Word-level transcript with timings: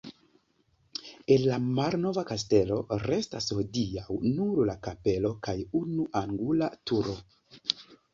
El 1.33 1.43
la 1.49 1.57
malnova 1.79 2.23
kastelo 2.31 2.77
restas 3.03 3.49
hodiaŭ 3.57 4.17
nur 4.39 4.63
la 4.71 4.75
kapelo 4.87 5.31
kaj 5.49 5.55
unu 5.81 6.07
angula 6.23 6.71
turo. 6.93 7.15